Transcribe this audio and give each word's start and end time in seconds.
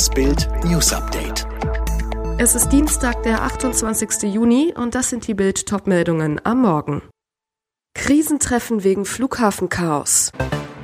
Das 0.00 0.08
Bild 0.08 0.48
News 0.64 0.94
Update. 0.94 1.46
Es 2.38 2.54
ist 2.54 2.70
Dienstag, 2.70 3.22
der 3.22 3.42
28. 3.42 4.32
Juni 4.32 4.72
und 4.74 4.94
das 4.94 5.10
sind 5.10 5.26
die 5.26 5.34
Bild 5.34 5.66
Topmeldungen 5.66 6.40
am 6.42 6.62
Morgen. 6.62 7.02
Krisentreffen 7.92 8.82
wegen 8.82 9.04
Flughafenchaos. 9.04 10.32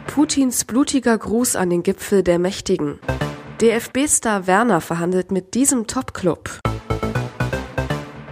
Putins 0.06 0.66
blutiger 0.66 1.16
Gruß 1.16 1.56
an 1.56 1.70
den 1.70 1.82
Gipfel 1.82 2.24
der 2.24 2.38
Mächtigen. 2.38 2.98
DFB-Star 3.62 4.46
Werner 4.46 4.82
verhandelt 4.82 5.32
mit 5.32 5.54
diesem 5.54 5.86
Top-Club. 5.86 6.60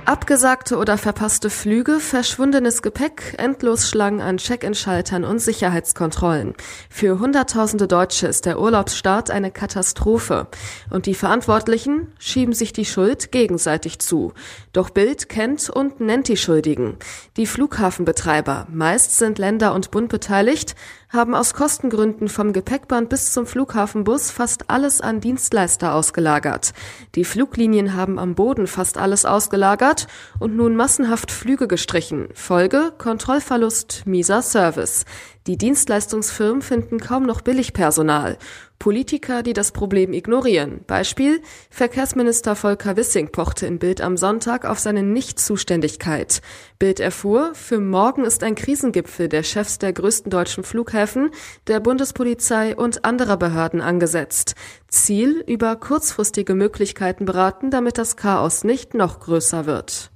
Abgesagte 0.06 0.76
oder 0.76 0.98
verpasste 0.98 1.48
Flüge, 1.48 1.98
verschwundenes 1.98 2.82
Gepäck, 2.82 3.36
Endlosschlangen 3.38 4.20
an 4.20 4.36
Check-in-Schaltern 4.36 5.24
und 5.24 5.38
Sicherheitskontrollen. 5.38 6.52
Für 6.90 7.18
Hunderttausende 7.18 7.88
Deutsche 7.88 8.26
ist 8.26 8.44
der 8.44 8.60
Urlaubsstart 8.60 9.30
eine 9.30 9.50
Katastrophe. 9.50 10.48
Und 10.90 11.06
die 11.06 11.14
Verantwortlichen 11.14 12.12
schieben 12.18 12.52
sich 12.52 12.74
die 12.74 12.84
Schuld 12.84 13.32
gegenseitig 13.32 13.98
zu. 13.98 14.34
Doch 14.74 14.90
Bild 14.90 15.30
kennt 15.30 15.70
und 15.70 16.00
nennt 16.00 16.28
die 16.28 16.36
Schuldigen. 16.36 16.98
Die 17.38 17.46
Flughafenbetreiber, 17.46 18.66
meist 18.70 19.16
sind 19.16 19.38
Länder 19.38 19.72
und 19.72 19.90
Bund 19.90 20.10
beteiligt, 20.10 20.74
haben 21.14 21.34
aus 21.34 21.54
Kostengründen 21.54 22.28
vom 22.28 22.52
Gepäckband 22.52 23.08
bis 23.08 23.32
zum 23.32 23.46
Flughafenbus 23.46 24.30
fast 24.30 24.68
alles 24.68 25.00
an 25.00 25.20
Dienstleister 25.20 25.94
ausgelagert. 25.94 26.74
Die 27.14 27.24
Fluglinien 27.24 27.94
haben 27.94 28.18
am 28.18 28.34
Boden 28.34 28.66
fast 28.66 28.98
alles 28.98 29.24
ausgelagert 29.24 30.08
und 30.40 30.56
nun 30.56 30.76
massenhaft 30.76 31.30
Flüge 31.30 31.68
gestrichen. 31.68 32.28
Folge 32.34 32.92
Kontrollverlust, 32.98 34.02
mieser 34.06 34.42
Service. 34.42 35.04
Die 35.46 35.56
Dienstleistungsfirmen 35.56 36.62
finden 36.62 36.98
kaum 36.98 37.24
noch 37.24 37.40
Billigpersonal. 37.42 38.38
Politiker, 38.84 39.42
die 39.42 39.54
das 39.54 39.72
Problem 39.72 40.12
ignorieren. 40.12 40.82
Beispiel 40.86 41.40
Verkehrsminister 41.70 42.54
Volker 42.54 42.98
Wissing 42.98 43.32
pochte 43.32 43.64
in 43.64 43.78
Bild 43.78 44.02
am 44.02 44.18
Sonntag 44.18 44.66
auf 44.66 44.78
seine 44.78 45.02
Nichtzuständigkeit. 45.02 46.42
Bild 46.78 47.00
erfuhr, 47.00 47.54
für 47.54 47.80
morgen 47.80 48.26
ist 48.26 48.42
ein 48.42 48.54
Krisengipfel 48.54 49.30
der 49.30 49.42
Chefs 49.42 49.78
der 49.78 49.94
größten 49.94 50.28
deutschen 50.28 50.64
Flughäfen, 50.64 51.30
der 51.66 51.80
Bundespolizei 51.80 52.76
und 52.76 53.06
anderer 53.06 53.38
Behörden 53.38 53.80
angesetzt. 53.80 54.54
Ziel, 54.88 55.42
über 55.46 55.76
kurzfristige 55.76 56.54
Möglichkeiten 56.54 57.24
beraten, 57.24 57.70
damit 57.70 57.96
das 57.96 58.18
Chaos 58.18 58.64
nicht 58.64 58.92
noch 58.92 59.20
größer 59.20 59.64
wird. 59.64 60.10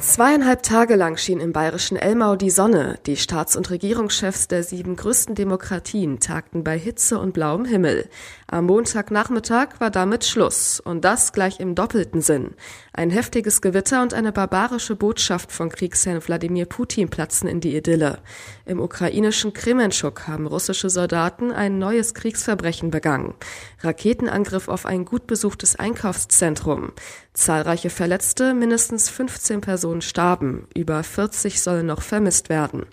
Zweieinhalb 0.00 0.62
Tage 0.62 0.96
lang 0.96 1.16
schien 1.16 1.40
im 1.40 1.52
bayerischen 1.52 1.96
Elmau 1.96 2.36
die 2.36 2.50
Sonne. 2.50 2.98
Die 3.06 3.16
Staats- 3.16 3.56
und 3.56 3.70
Regierungschefs 3.70 4.48
der 4.48 4.62
sieben 4.62 4.96
größten 4.96 5.34
Demokratien 5.34 6.20
tagten 6.20 6.62
bei 6.62 6.78
Hitze 6.78 7.18
und 7.18 7.32
blauem 7.32 7.64
Himmel. 7.64 8.08
Am 8.46 8.66
Montagnachmittag 8.66 9.80
war 9.80 9.90
damit 9.90 10.24
Schluss. 10.24 10.78
Und 10.80 11.04
das 11.04 11.32
gleich 11.32 11.58
im 11.58 11.74
doppelten 11.74 12.20
Sinn. 12.20 12.54
Ein 12.92 13.10
heftiges 13.10 13.62
Gewitter 13.62 14.02
und 14.02 14.14
eine 14.14 14.30
barbarische 14.30 14.94
Botschaft 14.94 15.50
von 15.50 15.70
Kriegsherrn 15.70 16.22
Wladimir 16.26 16.66
Putin 16.66 17.08
platzen 17.08 17.48
in 17.48 17.60
die 17.60 17.76
Idylle. 17.76 18.18
Im 18.66 18.80
ukrainischen 18.80 19.52
Kremenschuk 19.52 20.28
haben 20.28 20.46
russische 20.46 20.90
Soldaten 20.90 21.50
ein 21.50 21.78
neues 21.78 22.14
Kriegsverbrechen 22.14 22.90
begangen. 22.90 23.34
Raketenangriff 23.80 24.68
auf 24.68 24.86
ein 24.86 25.04
gut 25.04 25.26
besuchtes 25.26 25.76
Einkaufszentrum. 25.76 26.92
Zahlreiche 27.32 27.90
Verletzte, 27.90 28.54
mindestens 28.54 29.08
15 29.08 29.60
Personen 29.60 29.83
starben. 30.00 30.66
Über 30.74 31.02
40 31.02 31.60
sollen 31.60 31.86
noch 31.86 32.02
vermisst 32.02 32.48
werden. 32.48 32.86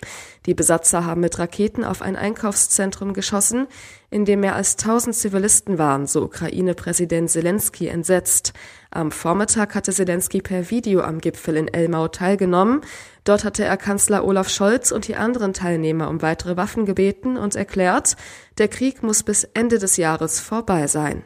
Die 0.46 0.54
Besatzer 0.54 1.04
haben 1.04 1.20
mit 1.20 1.38
Raketen 1.38 1.84
auf 1.84 2.02
ein 2.02 2.16
Einkaufszentrum 2.16 3.12
geschossen, 3.14 3.66
in 4.10 4.24
dem 4.24 4.40
mehr 4.40 4.56
als 4.56 4.76
1000 4.76 5.14
Zivilisten 5.14 5.78
waren, 5.78 6.06
so 6.06 6.22
Ukraine-Präsident 6.22 7.30
Zelensky 7.30 7.88
entsetzt. 7.88 8.52
Am 8.90 9.10
Vormittag 9.10 9.74
hatte 9.74 9.92
Zelensky 9.92 10.42
per 10.42 10.70
Video 10.70 11.00
am 11.00 11.20
Gipfel 11.20 11.56
in 11.56 11.68
Elmau 11.68 12.08
teilgenommen. 12.08 12.82
Dort 13.24 13.44
hatte 13.44 13.64
er 13.64 13.76
Kanzler 13.76 14.24
Olaf 14.24 14.48
Scholz 14.48 14.92
und 14.92 15.08
die 15.08 15.16
anderen 15.16 15.54
Teilnehmer 15.54 16.08
um 16.08 16.20
weitere 16.22 16.56
Waffen 16.56 16.84
gebeten 16.84 17.36
und 17.36 17.56
erklärt, 17.56 18.16
der 18.58 18.68
Krieg 18.68 19.02
muss 19.02 19.22
bis 19.22 19.44
Ende 19.54 19.78
des 19.78 19.96
Jahres 19.96 20.40
vorbei 20.40 20.86
sein. 20.88 21.22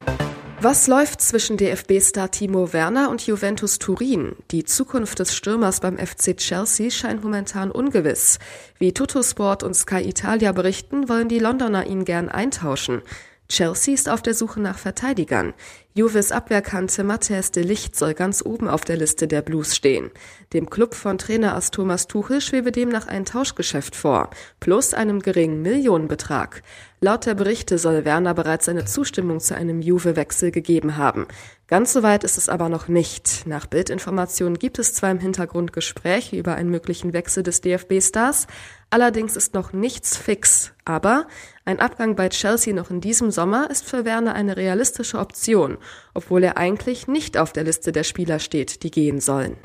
Was 0.68 0.88
läuft 0.88 1.20
zwischen 1.20 1.56
DFB-Star 1.56 2.32
Timo 2.32 2.72
Werner 2.72 3.08
und 3.08 3.24
Juventus 3.24 3.78
Turin? 3.78 4.34
Die 4.50 4.64
Zukunft 4.64 5.20
des 5.20 5.32
Stürmers 5.32 5.78
beim 5.78 5.96
FC 5.96 6.36
Chelsea 6.36 6.90
scheint 6.90 7.22
momentan 7.22 7.70
ungewiss. 7.70 8.40
Wie 8.80 8.92
Tuttosport 8.92 9.62
und 9.62 9.74
Sky 9.74 10.00
Italia 10.00 10.50
berichten, 10.50 11.08
wollen 11.08 11.28
die 11.28 11.38
Londoner 11.38 11.86
ihn 11.86 12.04
gern 12.04 12.28
eintauschen. 12.28 13.02
Chelsea 13.48 13.94
ist 13.94 14.08
auf 14.08 14.22
der 14.22 14.34
Suche 14.34 14.58
nach 14.58 14.76
Verteidigern. 14.76 15.54
Juves 15.98 16.30
Abwehrkante 16.30 17.04
Matthias 17.04 17.52
de 17.52 17.62
Licht 17.62 17.96
soll 17.96 18.12
ganz 18.12 18.44
oben 18.44 18.68
auf 18.68 18.82
der 18.82 18.98
Liste 18.98 19.26
der 19.26 19.40
Blues 19.40 19.74
stehen. 19.74 20.10
Dem 20.52 20.68
Club 20.68 20.94
von 20.94 21.16
Trainer 21.16 21.54
als 21.54 21.70
Thomas 21.70 22.06
Tuchel 22.06 22.42
schwebe 22.42 22.70
demnach 22.70 23.06
ein 23.06 23.24
Tauschgeschäft 23.24 23.96
vor, 23.96 24.28
plus 24.60 24.92
einem 24.92 25.20
geringen 25.20 25.62
Millionenbetrag. 25.62 26.62
Laut 27.00 27.24
der 27.24 27.34
Berichte 27.34 27.78
soll 27.78 28.04
Werner 28.04 28.34
bereits 28.34 28.66
seine 28.66 28.84
Zustimmung 28.84 29.40
zu 29.40 29.54
einem 29.54 29.80
Juve-Wechsel 29.80 30.50
gegeben 30.50 30.98
haben. 30.98 31.26
Ganz 31.66 31.92
so 31.92 32.02
weit 32.02 32.24
ist 32.24 32.38
es 32.38 32.48
aber 32.48 32.68
noch 32.68 32.88
nicht. 32.88 33.46
Nach 33.46 33.66
Bildinformationen 33.66 34.58
gibt 34.58 34.78
es 34.78 34.94
zwar 34.94 35.10
im 35.10 35.18
Hintergrund 35.18 35.72
Gespräche 35.72 36.36
über 36.36 36.54
einen 36.54 36.70
möglichen 36.70 37.12
Wechsel 37.12 37.42
des 37.42 37.60
DFB-Stars, 37.60 38.46
allerdings 38.88 39.36
ist 39.36 39.52
noch 39.52 39.72
nichts 39.72 40.16
fix. 40.16 40.72
Aber 40.84 41.26
ein 41.64 41.80
Abgang 41.80 42.16
bei 42.16 42.28
Chelsea 42.28 42.72
noch 42.72 42.90
in 42.90 43.00
diesem 43.00 43.30
Sommer 43.30 43.68
ist 43.68 43.84
für 43.84 44.04
Werner 44.04 44.34
eine 44.34 44.56
realistische 44.56 45.18
Option, 45.18 45.78
obwohl 46.14 46.44
er 46.44 46.56
eigentlich 46.56 47.08
nicht 47.08 47.36
auf 47.38 47.52
der 47.52 47.64
Liste 47.64 47.92
der 47.92 48.04
Spieler 48.04 48.38
steht, 48.38 48.82
die 48.82 48.90
gehen 48.90 49.20
sollen. 49.20 49.56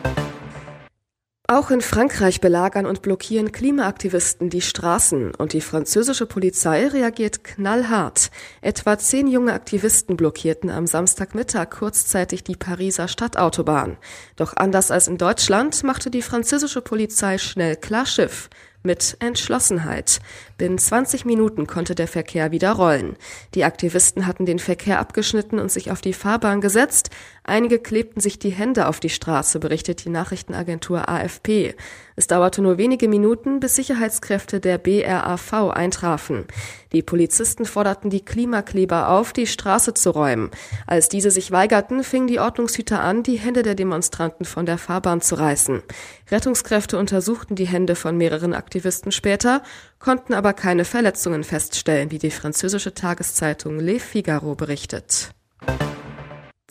Auch 1.54 1.70
in 1.70 1.82
Frankreich 1.82 2.40
belagern 2.40 2.86
und 2.86 3.02
blockieren 3.02 3.52
Klimaaktivisten 3.52 4.50
die 4.50 4.62
Straßen 4.62 5.36
und 5.36 5.52
die 5.52 5.60
französische 5.60 6.26
Polizei 6.26 6.88
reagiert 6.88 7.44
knallhart. 7.44 8.32
Etwa 8.62 8.98
zehn 8.98 9.28
junge 9.28 9.52
Aktivisten 9.52 10.16
blockierten 10.16 10.70
am 10.70 10.88
Samstagmittag 10.88 11.70
kurzzeitig 11.70 12.46
die 12.46 12.56
Pariser 12.56 13.10
Stadtautobahn. 13.10 13.98
Doch 14.38 14.56
anders 14.56 14.92
als 14.92 15.10
in 15.10 15.18
Deutschland 15.18 15.84
machte 15.84 16.10
die 16.10 16.22
französische 16.22 16.80
Polizei 16.80 17.38
schnell 17.38 17.76
Klarschiff 17.76 18.50
mit 18.84 19.18
Entschlossenheit. 19.20 20.20
Binnen 20.58 20.78
20 20.78 21.26
Minuten 21.26 21.68
konnte 21.68 21.96
der 21.96 22.08
Verkehr 22.08 22.52
wieder 22.52 22.72
rollen. 22.72 23.16
Die 23.54 23.64
Aktivisten 23.64 24.28
hatten 24.28 24.46
den 24.46 24.60
Verkehr 24.60 25.00
abgeschnitten 25.00 25.60
und 25.60 25.72
sich 25.72 25.92
auf 25.92 26.02
die 26.02 26.14
Fahrbahn 26.14 26.62
gesetzt. 26.62 27.10
Einige 27.44 27.80
klebten 27.80 28.22
sich 28.22 28.40
die 28.40 28.50
Hände 28.50 28.88
auf 28.88 29.00
die 29.00 29.10
Straße, 29.10 29.60
berichtet 29.60 30.06
die 30.06 30.10
Nachrichtenagentur 30.10 31.10
AFP. 31.10 31.76
Es 32.16 32.28
dauerte 32.28 32.62
nur 32.62 32.78
wenige 32.78 33.08
Minuten, 33.08 33.60
bis 33.60 33.76
Sicherheitskräfte 33.76 34.60
der 34.60 34.78
BRAV 34.78 35.72
eintrafen. 35.72 36.46
Die 36.92 37.02
Polizisten 37.02 37.66
forderten 37.66 38.10
die 38.10 38.24
Klimakleber 38.24 39.10
auf, 39.10 39.34
die 39.34 39.48
Straße 39.48 39.94
zu 39.94 40.12
räumen. 40.12 40.52
Als 40.86 41.10
diese 41.10 41.32
sich 41.32 41.52
weigerten, 41.52 42.04
fingen 42.04 42.28
die 42.28 42.40
Ordnungshüter 42.40 43.02
an, 43.02 43.24
die 43.24 43.40
Hände 43.40 43.64
der 43.64 43.76
Demonstranten 43.76 44.46
von 44.46 44.66
der 44.66 44.78
Fahrbahn 44.78 45.22
zu 45.22 45.36
reißen. 45.36 45.82
Rettungskräfte 46.30 46.98
untersuchten 46.98 47.56
die 47.56 47.68
Hände 47.68 47.96
von 47.96 48.18
mehreren 48.18 48.54
Aktivisten 48.54 48.71
später, 49.10 49.64
konnten 50.00 50.34
aber 50.34 50.54
keine 50.54 50.86
Verletzungen 50.86 51.44
feststellen, 51.44 52.12
wie 52.12 52.20
die 52.20 52.32
französische 52.32 52.94
Tageszeitung 52.94 53.80
Le 53.80 54.00
Figaro 54.00 54.56
berichtet. 54.56 55.34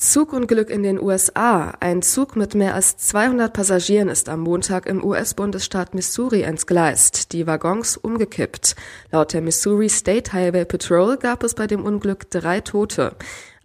Zugunglück 0.01 0.71
in 0.71 0.83
den 0.83 0.99
USA. 0.99 1.75
Ein 1.79 2.01
Zug 2.01 2.35
mit 2.35 2.55
mehr 2.55 2.75
als 2.75 2.97
200 2.97 3.53
Passagieren 3.53 4.09
ist 4.09 4.31
am 4.31 4.41
Montag 4.41 4.87
im 4.87 5.05
US-Bundesstaat 5.05 5.95
Missouri 5.95 6.41
entgleist, 6.41 7.35
die 7.35 7.47
Waggons 7.47 7.99
umgekippt. 7.99 8.77
Laut 9.13 9.35
der 9.35 9.43
Missouri 9.43 9.91
State 9.91 10.33
Highway 10.33 10.65
Patrol 10.65 11.19
gab 11.19 11.43
es 11.43 11.55
bei 11.55 11.67
dem 11.67 11.85
Unglück 11.85 12.31
drei 12.31 12.63
Tote. 12.63 13.15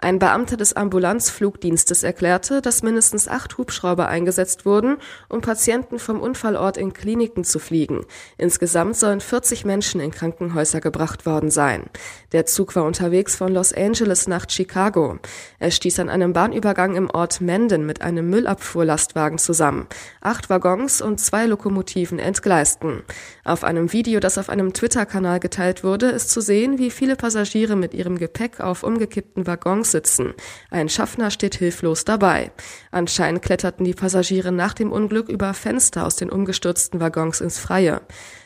Ein 0.06 0.20
Beamter 0.20 0.56
des 0.56 0.74
Ambulanzflugdienstes 0.74 2.04
erklärte, 2.04 2.62
dass 2.62 2.84
mindestens 2.84 3.28
acht 3.28 3.58
Hubschrauber 3.58 4.08
eingesetzt 4.08 4.64
wurden, 4.64 4.98
um 5.30 5.42
Patienten 5.42 5.98
vom 5.98 6.22
Unfallort 6.22 6.78
in 6.78 6.94
Kliniken 6.94 7.44
zu 7.44 7.58
fliegen. 7.58 8.06
Insgesamt 8.38 8.98
sollen 8.98 9.20
40 9.20 9.66
Menschen 9.66 10.00
in 10.00 10.12
Krankenhäuser 10.12 10.80
gebracht 10.80 11.26
worden 11.26 11.50
sein. 11.50 11.86
Der 12.34 12.46
Zug 12.46 12.76
war 12.76 12.84
unterwegs 12.84 13.36
von 13.36 13.52
Los 13.52 13.74
Angeles 13.74 14.28
nach 14.28 14.48
Chicago. 14.48 15.18
Er 15.58 15.72
stieß 15.72 15.98
an 15.98 16.10
einem 16.10 16.34
Bahnübergang 16.34 16.96
im 16.96 17.10
Ort 17.10 17.42
Menden 17.42 17.88
mit 17.88 18.04
einem 18.04 18.30
Müllabfuhrlastwagen 18.30 19.40
zusammen. 19.40 19.88
Acht 20.22 20.52
Waggons 20.52 21.02
und 21.02 21.20
zwei 21.20 21.48
Lokomotiven 21.48 22.20
entgleisten. 22.20 23.02
Auf 23.44 23.64
einem 23.64 23.92
Video, 23.92 24.20
das 24.20 24.38
auf 24.38 24.50
einem 24.50 24.72
Twitter-Kanal 24.72 25.40
geteilt 25.40 25.84
wurde, 25.84 26.12
ist 26.12 26.30
zu 26.30 26.42
sehen, 26.42 26.78
wie 26.78 26.92
viele 26.92 27.16
Passagiere 27.16 27.76
mit 27.76 27.96
ihrem 27.96 28.20
Gepäck 28.20 28.60
auf 28.60 28.84
umgekippten 28.84 29.48
Waggons 29.48 29.95
sitzen. 29.96 30.34
Ein 30.70 30.90
Schaffner 30.90 31.32
steht 31.32 31.56
hilflos 31.56 32.04
dabei. 32.04 32.52
Anscheinend 32.92 33.42
kletterten 33.42 33.86
die 33.86 33.94
Passagiere 33.94 34.52
nach 34.52 34.74
dem 34.74 34.92
Unglück 34.92 35.30
über 35.30 35.54
Fenster 35.54 36.06
aus 36.06 36.18
den 36.18 36.30
umgestürzten 36.30 37.00
Waggons 37.00 37.40
ins 37.40 37.60
Freie. 37.60 38.02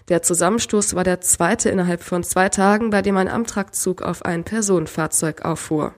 Der 0.10 0.22
Zusammenstoß 0.22 0.94
war 0.94 1.04
der 1.04 1.22
zweite 1.22 1.70
innerhalb 1.70 2.04
von 2.04 2.24
zwei 2.24 2.50
Tagen, 2.50 2.92
bei 2.92 3.02
dem 3.02 3.18
ein 3.18 3.28
Amtrakzug 3.28 4.04
auf 4.04 4.24
ein 4.26 4.44
Personenfahrzeug 4.44 5.44
auffuhr. 5.44 5.94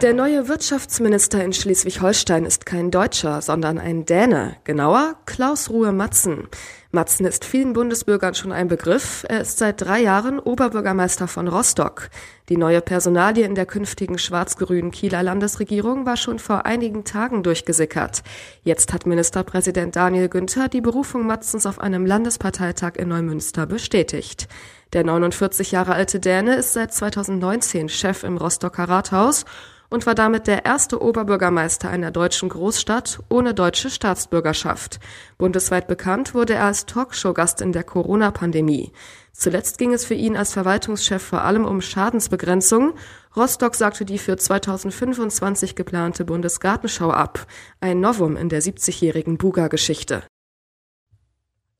Der 0.00 0.12
neue 0.12 0.48
Wirtschaftsminister 0.48 1.42
in 1.44 1.52
Schleswig-Holstein 1.52 2.44
ist 2.44 2.66
kein 2.66 2.90
Deutscher, 2.90 3.40
sondern 3.40 3.78
ein 3.78 4.04
Däne. 4.04 4.56
Genauer 4.64 5.14
Klaus 5.24 5.70
Ruhe 5.70 5.92
Matzen. 5.92 6.48
Matzen 6.90 7.26
ist 7.26 7.44
vielen 7.44 7.72
Bundesbürgern 7.72 8.34
schon 8.34 8.52
ein 8.52 8.68
Begriff. 8.68 9.24
Er 9.28 9.40
ist 9.40 9.58
seit 9.58 9.80
drei 9.80 10.02
Jahren 10.02 10.40
Oberbürgermeister 10.40 11.28
von 11.28 11.48
Rostock. 11.48 12.10
Die 12.48 12.56
neue 12.56 12.80
Personalie 12.80 13.44
in 13.44 13.54
der 13.54 13.66
künftigen 13.66 14.18
schwarz-grünen 14.18 14.90
Kieler 14.90 15.22
Landesregierung 15.22 16.06
war 16.06 16.16
schon 16.16 16.38
vor 16.38 16.66
einigen 16.66 17.04
Tagen 17.04 17.42
durchgesickert. 17.42 18.22
Jetzt 18.64 18.92
hat 18.92 19.06
Ministerpräsident 19.06 19.96
Daniel 19.96 20.28
Günther 20.28 20.68
die 20.68 20.80
Berufung 20.80 21.26
Matzens 21.26 21.66
auf 21.66 21.78
einem 21.80 22.04
Landesparteitag 22.04 22.96
in 22.96 23.08
Neumünster 23.08 23.66
bestätigt. 23.66 24.48
Der 24.94 25.02
49 25.02 25.72
Jahre 25.72 25.94
alte 25.94 26.20
Däne 26.20 26.54
ist 26.54 26.72
seit 26.72 26.94
2019 26.94 27.88
Chef 27.88 28.22
im 28.22 28.36
Rostocker 28.36 28.88
Rathaus 28.88 29.44
und 29.90 30.06
war 30.06 30.14
damit 30.14 30.46
der 30.46 30.64
erste 30.64 31.02
Oberbürgermeister 31.02 31.90
einer 31.90 32.12
deutschen 32.12 32.48
Großstadt 32.48 33.18
ohne 33.28 33.54
deutsche 33.54 33.90
Staatsbürgerschaft. 33.90 35.00
Bundesweit 35.36 35.88
bekannt 35.88 36.32
wurde 36.32 36.54
er 36.54 36.66
als 36.66 36.86
Talkshow-Gast 36.86 37.60
in 37.60 37.72
der 37.72 37.82
Corona-Pandemie. 37.82 38.92
Zuletzt 39.32 39.78
ging 39.78 39.92
es 39.92 40.04
für 40.04 40.14
ihn 40.14 40.36
als 40.36 40.52
Verwaltungschef 40.52 41.22
vor 41.22 41.42
allem 41.42 41.64
um 41.64 41.80
Schadensbegrenzung. 41.80 42.94
Rostock 43.34 43.74
sagte 43.74 44.04
die 44.04 44.18
für 44.18 44.36
2025 44.36 45.74
geplante 45.74 46.24
Bundesgartenschau 46.24 47.10
ab. 47.10 47.48
Ein 47.80 47.98
Novum 47.98 48.36
in 48.36 48.48
der 48.48 48.62
70-jährigen 48.62 49.38
Buga-Geschichte. 49.38 50.22